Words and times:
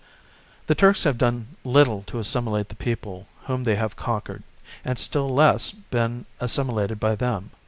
The 0.65 0.73
Turks 0.73 1.03
have 1.03 1.19
done 1.19 1.49
little 1.63 2.01
to 2.07 2.17
assimilate 2.17 2.69
the 2.69 2.75
people 2.75 3.27
whom 3.43 3.63
they 3.65 3.75
have 3.75 3.95
conquered, 3.95 4.41
and 4.83 4.97
still 4.97 5.29
less, 5.31 5.69
been 5.73 6.25
assimilated 6.39 6.99
by 6.99 7.13
them. 7.13 7.51